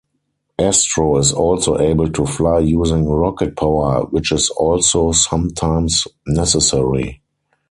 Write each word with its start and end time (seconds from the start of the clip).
Astro 0.57 1.17
is 1.19 1.31
also 1.31 1.77
able 1.79 2.09
to 2.11 2.25
fly 2.25 2.57
using 2.57 3.07
rocket 3.07 3.55
power, 3.55 4.03
which 4.07 4.31
is 4.31 4.49
also 4.49 5.11
sometimes 5.11 6.07
necessary. 6.25 7.21